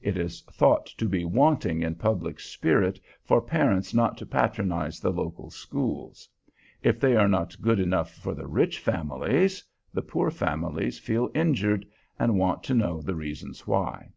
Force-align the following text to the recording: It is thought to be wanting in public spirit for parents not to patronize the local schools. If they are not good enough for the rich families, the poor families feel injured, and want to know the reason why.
It 0.00 0.16
is 0.16 0.42
thought 0.42 0.86
to 0.98 1.08
be 1.08 1.24
wanting 1.24 1.82
in 1.82 1.96
public 1.96 2.38
spirit 2.38 3.00
for 3.24 3.40
parents 3.42 3.92
not 3.92 4.16
to 4.18 4.24
patronize 4.24 5.00
the 5.00 5.10
local 5.10 5.50
schools. 5.50 6.28
If 6.84 7.00
they 7.00 7.16
are 7.16 7.26
not 7.26 7.60
good 7.60 7.80
enough 7.80 8.14
for 8.14 8.34
the 8.34 8.46
rich 8.46 8.78
families, 8.78 9.64
the 9.92 10.02
poor 10.02 10.30
families 10.30 11.00
feel 11.00 11.28
injured, 11.34 11.84
and 12.20 12.38
want 12.38 12.62
to 12.70 12.74
know 12.74 13.02
the 13.02 13.16
reason 13.16 13.52
why. 13.66 14.12